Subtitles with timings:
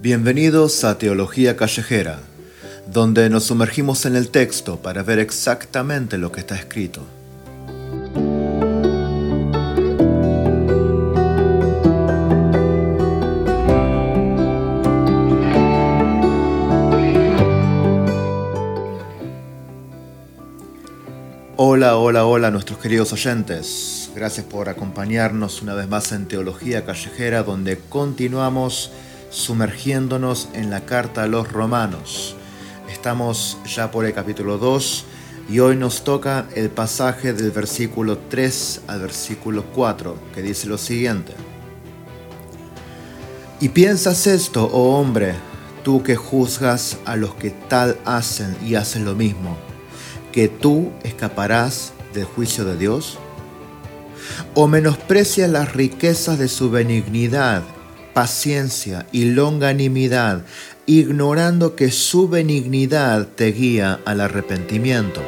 [0.00, 2.20] Bienvenidos a Teología Callejera,
[2.90, 7.02] donde nos sumergimos en el texto para ver exactamente lo que está escrito.
[22.08, 24.12] Hola, hola, nuestros queridos oyentes.
[24.14, 28.92] Gracias por acompañarnos una vez más en Teología Callejera, donde continuamos
[29.30, 32.36] sumergiéndonos en la carta a los romanos.
[32.88, 35.04] Estamos ya por el capítulo 2
[35.48, 40.78] y hoy nos toca el pasaje del versículo 3 al versículo 4 que dice lo
[40.78, 41.32] siguiente.
[43.60, 45.34] Y piensas esto, oh hombre,
[45.82, 49.56] tú que juzgas a los que tal hacen y hacen lo mismo,
[50.30, 53.18] que tú escaparás del juicio de Dios?
[54.54, 57.62] ¿O menosprecias las riquezas de su benignidad
[58.16, 60.40] paciencia y longanimidad,
[60.86, 65.20] ignorando que su benignidad te guía al arrepentimiento.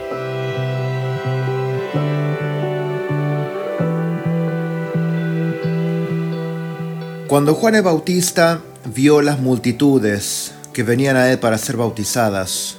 [7.26, 8.62] Cuando Juan el Bautista
[8.94, 12.77] vio las multitudes que venían a él para ser bautizadas,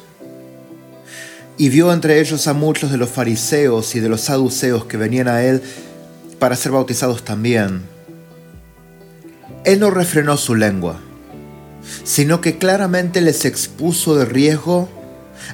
[1.59, 5.27] y vio entre ellos a muchos de los fariseos y de los saduceos que venían
[5.27, 5.61] a él
[6.39, 7.81] para ser bautizados también,
[9.65, 11.01] él no refrenó su lengua,
[12.05, 14.87] sino que claramente les expuso de riesgo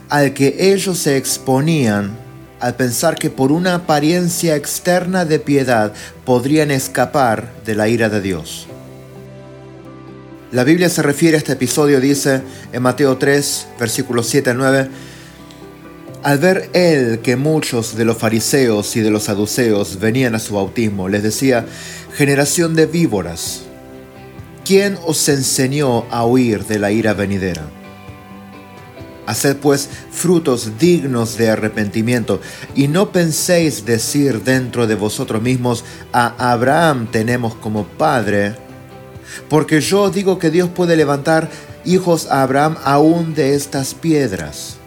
[0.07, 2.15] al que ellos se exponían
[2.59, 5.91] al pensar que por una apariencia externa de piedad
[6.23, 8.67] podrían escapar de la ira de Dios.
[10.51, 14.89] La Biblia se refiere a este episodio, dice en Mateo 3, versículos 7 al 9,
[16.25, 20.55] al ver él que muchos de los fariseos y de los saduceos venían a su
[20.55, 21.67] bautismo, les decía,
[22.15, 23.61] generación de víboras,
[24.65, 27.61] ¿Quién os enseñó a huir de la ira venidera?
[29.27, 32.41] Haced pues frutos dignos de arrepentimiento,
[32.73, 38.55] y no penséis decir dentro de vosotros mismos, a Abraham tenemos como padre,
[39.47, 41.51] porque yo digo que Dios puede levantar
[41.85, 44.79] hijos a Abraham aún de estas piedras.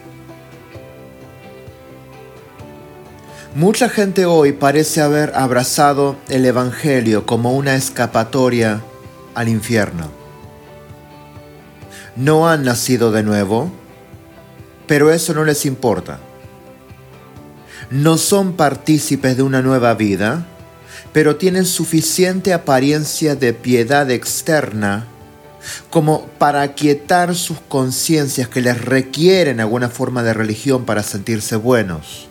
[3.59, 8.85] Mucha gente hoy parece haber abrazado el Evangelio como una escapatoria
[9.35, 10.13] al infierno.
[12.15, 13.73] No han nacido de nuevo,
[14.87, 16.21] pero eso no les importa.
[17.91, 20.47] No son partícipes de una nueva vida,
[21.13, 25.09] pero tienen suficiente apariencia de piedad externa
[25.91, 32.29] como para aquietar sus conciencias que les requieren alguna forma de religión para sentirse buenos.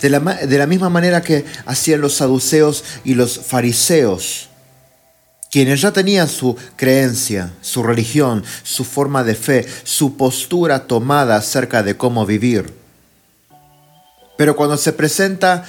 [0.00, 4.48] De la, de la misma manera que hacían los saduceos y los fariseos,
[5.50, 11.82] quienes ya tenían su creencia, su religión, su forma de fe, su postura tomada acerca
[11.82, 12.72] de cómo vivir.
[14.36, 15.64] Pero cuando se presenta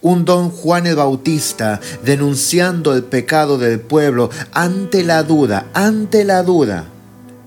[0.00, 6.42] un don Juan el Bautista denunciando el pecado del pueblo ante la duda, ante la
[6.42, 6.84] duda,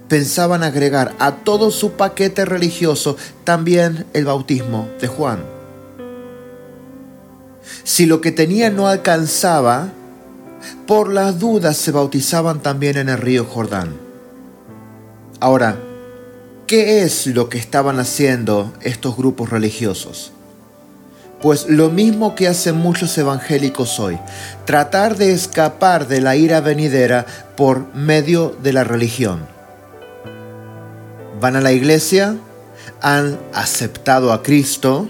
[0.07, 5.56] pensaban agregar a todo su paquete religioso también el bautismo de Juan.
[7.83, 9.89] Si lo que tenía no alcanzaba,
[10.85, 13.97] por las dudas se bautizaban también en el río Jordán.
[15.39, 15.77] Ahora,
[16.65, 20.31] ¿qué es lo que estaban haciendo estos grupos religiosos?
[21.41, 24.17] Pues lo mismo que hacen muchos evangélicos hoy,
[24.65, 29.45] tratar de escapar de la ira venidera por medio de la religión.
[31.39, 32.35] Van a la iglesia,
[33.01, 35.09] han aceptado a Cristo,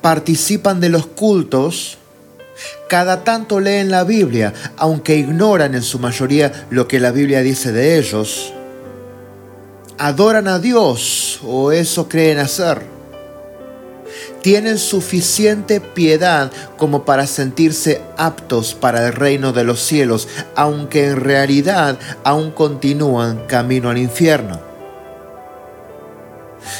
[0.00, 1.98] participan de los cultos,
[2.88, 7.72] cada tanto leen la Biblia, aunque ignoran en su mayoría lo que la Biblia dice
[7.72, 8.52] de ellos.
[9.98, 12.82] Adoran a Dios, o eso creen hacer.
[14.42, 21.16] Tienen suficiente piedad como para sentirse aptos para el reino de los cielos, aunque en
[21.16, 24.67] realidad aún continúan camino al infierno.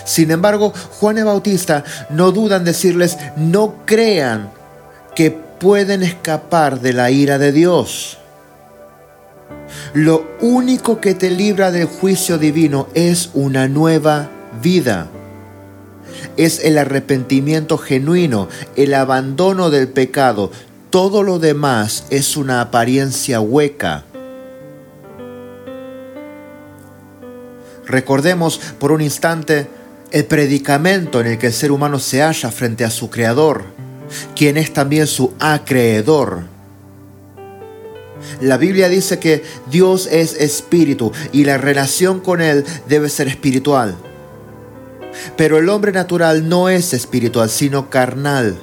[0.04, 4.50] Sin embargo, Juan el Bautista no duda en decirles, no crean
[5.14, 8.18] que pueden escapar de la ira de Dios.
[9.94, 14.28] Lo único que te libra del juicio divino es una nueva
[14.62, 15.08] vida.
[16.36, 20.50] Es el arrepentimiento genuino, el abandono del pecado,
[20.90, 24.04] todo lo demás es una apariencia hueca.
[27.86, 29.68] Recordemos por un instante
[30.10, 33.64] el predicamento en el que el ser humano se halla frente a su Creador,
[34.34, 36.44] quien es también su acreedor.
[38.40, 43.96] La Biblia dice que Dios es espíritu y la relación con Él debe ser espiritual.
[45.36, 48.58] Pero el hombre natural no es espiritual, sino carnal.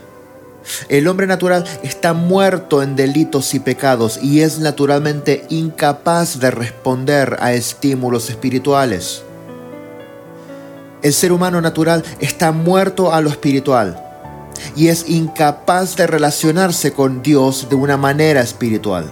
[0.89, 7.37] El hombre natural está muerto en delitos y pecados y es naturalmente incapaz de responder
[7.39, 9.24] a estímulos espirituales.
[11.05, 14.01] El ser humano natural está muerto a lo espiritual
[14.75, 19.11] y es incapaz de relacionarse con Dios de una manera espiritual.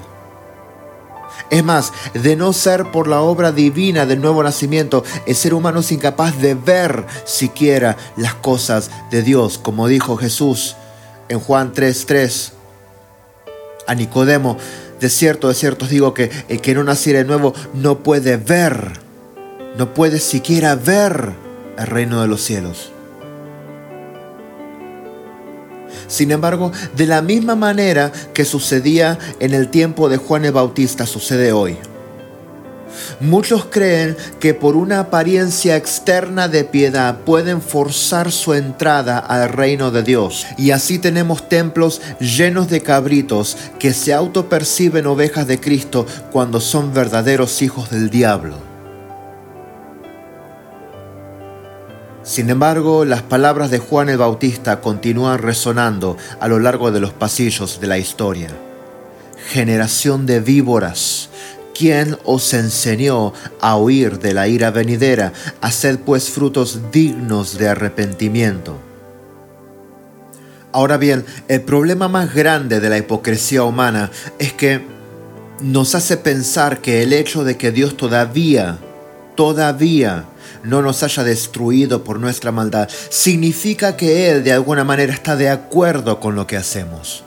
[1.51, 5.81] Es más, de no ser por la obra divina del nuevo nacimiento, el ser humano
[5.81, 10.75] es incapaz de ver siquiera las cosas de Dios, como dijo Jesús
[11.29, 12.53] en Juan 3:3
[13.85, 14.57] a Nicodemo,
[14.99, 18.37] de cierto, de cierto os digo que el que no naciera de nuevo no puede
[18.37, 18.93] ver,
[19.77, 21.42] no puede siquiera ver
[21.77, 22.91] el reino de los cielos.
[26.07, 31.05] Sin embargo, de la misma manera que sucedía en el tiempo de Juan el Bautista,
[31.05, 31.77] sucede hoy.
[33.19, 39.91] Muchos creen que por una apariencia externa de piedad pueden forzar su entrada al reino
[39.91, 40.45] de Dios.
[40.57, 46.93] Y así tenemos templos llenos de cabritos que se autoperciben ovejas de Cristo cuando son
[46.93, 48.72] verdaderos hijos del diablo.
[52.23, 57.11] Sin embargo, las palabras de Juan el Bautista continúan resonando a lo largo de los
[57.11, 58.49] pasillos de la historia.
[59.49, 61.29] Generación de víboras,
[61.77, 65.33] ¿quién os enseñó a huir de la ira venidera?
[65.59, 68.77] Haced pues frutos dignos de arrepentimiento.
[70.71, 74.81] Ahora bien, el problema más grande de la hipocresía humana es que
[75.61, 78.79] nos hace pensar que el hecho de que Dios todavía,
[79.35, 80.25] todavía
[80.63, 85.49] no nos haya destruido por nuestra maldad, significa que Él de alguna manera está de
[85.49, 87.23] acuerdo con lo que hacemos,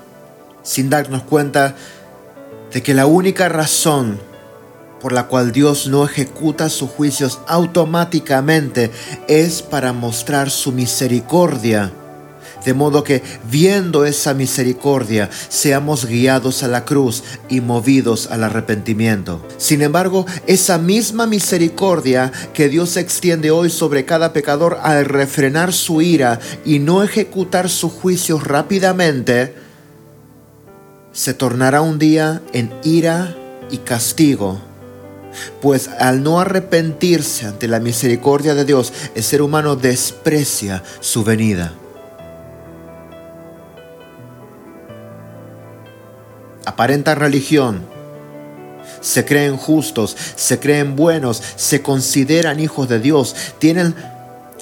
[0.63, 1.75] sin darnos cuenta
[2.73, 4.19] de que la única razón
[5.01, 8.91] por la cual Dios no ejecuta sus juicios automáticamente
[9.29, 11.93] es para mostrar su misericordia
[12.67, 19.41] de modo que viendo esa misericordia seamos guiados a la cruz y movidos al arrepentimiento.
[19.57, 26.03] Sin embargo, esa misma misericordia que Dios extiende hoy sobre cada pecador al refrenar su
[26.03, 29.55] ira y no ejecutar sus juicios rápidamente,
[31.13, 33.37] se tornará un día en ira
[33.71, 34.61] y castigo
[35.61, 41.75] pues al no arrepentirse ante la misericordia de Dios, el ser humano desprecia su venida.
[46.77, 47.81] Aparentan religión,
[49.01, 53.95] se creen justos, se creen buenos, se consideran hijos de Dios, tienen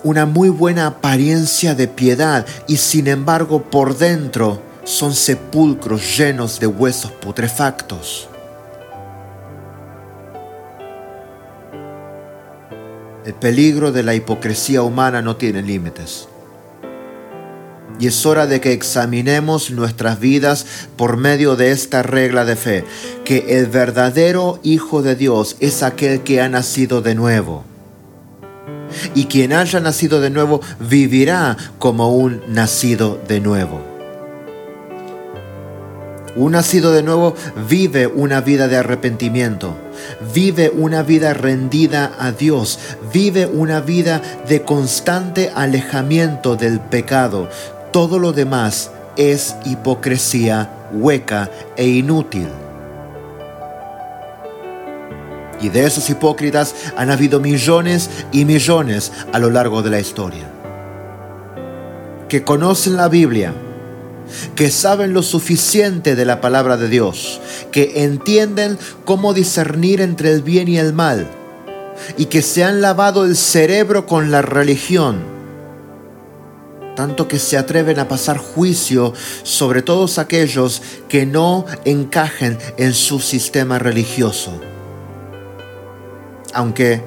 [0.04, 6.68] una muy buena apariencia de piedad y sin embargo por dentro son sepulcros llenos de
[6.68, 8.28] huesos putrefactos.
[13.26, 16.28] El peligro de la hipocresía humana no tiene límites.
[18.00, 22.84] Y es hora de que examinemos nuestras vidas por medio de esta regla de fe,
[23.24, 27.64] que el verdadero Hijo de Dios es aquel que ha nacido de nuevo.
[29.14, 33.94] Y quien haya nacido de nuevo vivirá como un nacido de nuevo.
[36.36, 37.36] Un nacido de nuevo
[37.68, 39.76] vive una vida de arrepentimiento,
[40.34, 42.80] vive una vida rendida a Dios,
[43.12, 47.48] vive una vida de constante alejamiento del pecado,
[47.94, 52.48] todo lo demás es hipocresía hueca e inútil.
[55.60, 60.50] Y de esos hipócritas han habido millones y millones a lo largo de la historia.
[62.28, 63.54] Que conocen la Biblia,
[64.56, 70.42] que saben lo suficiente de la palabra de Dios, que entienden cómo discernir entre el
[70.42, 71.28] bien y el mal,
[72.16, 75.33] y que se han lavado el cerebro con la religión
[76.94, 83.20] tanto que se atreven a pasar juicio sobre todos aquellos que no encajen en su
[83.20, 84.52] sistema religioso.
[86.52, 87.02] Aunque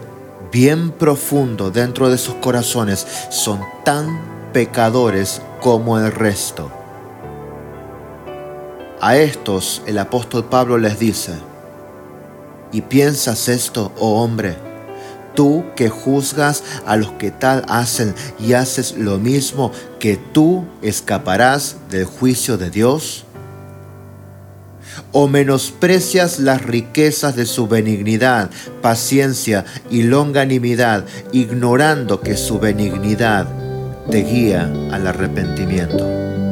[0.51, 6.71] bien profundo dentro de sus corazones son tan pecadores como el resto.
[8.99, 11.33] A estos el apóstol Pablo les dice,
[12.71, 14.66] ¿y piensas esto, oh hombre?
[15.37, 21.77] Tú que juzgas a los que tal hacen y haces lo mismo, que tú escaparás
[21.91, 23.23] del juicio de Dios?
[25.11, 28.49] o menosprecias las riquezas de su benignidad,
[28.81, 33.47] paciencia y longanimidad, ignorando que su benignidad
[34.09, 36.46] te guía al arrepentimiento.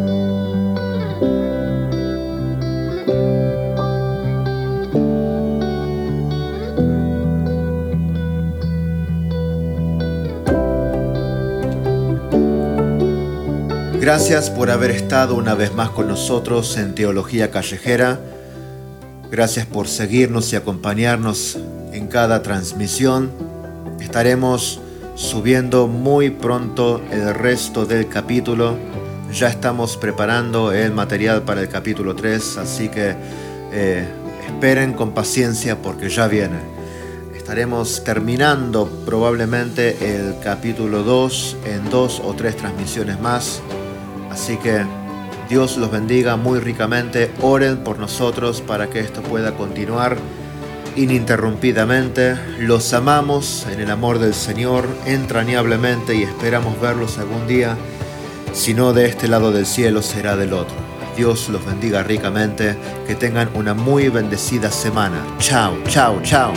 [14.06, 18.20] Gracias por haber estado una vez más con nosotros en Teología Callejera.
[19.32, 21.58] Gracias por seguirnos y acompañarnos
[21.92, 23.32] en cada transmisión.
[24.00, 24.80] Estaremos
[25.16, 28.78] subiendo muy pronto el resto del capítulo.
[29.34, 33.16] Ya estamos preparando el material para el capítulo 3, así que
[33.74, 34.08] eh,
[34.48, 36.60] esperen con paciencia porque ya viene.
[37.36, 43.64] Estaremos terminando probablemente el capítulo 2 en dos o tres transmisiones más.
[44.36, 44.84] Así que
[45.48, 47.32] Dios los bendiga muy ricamente.
[47.42, 50.18] Oren por nosotros para que esto pueda continuar
[50.98, 52.36] ininterrumpidamente.
[52.60, 57.77] Los amamos en el amor del Señor entrañablemente y esperamos verlos algún día.
[58.51, 60.75] Si no de este lado del cielo, será del otro.
[61.15, 62.75] Dios los bendiga ricamente.
[63.08, 65.25] Que tengan una muy bendecida semana.
[65.39, 66.51] Chao, chao, chao.